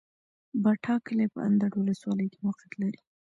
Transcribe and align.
باټا 0.63 0.95
کلی 1.05 1.27
په 1.33 1.39
اندړ 1.47 1.69
ولسوالۍ 1.75 2.27
کي 2.33 2.39
موقعيت 2.45 2.73
لري 2.81 2.99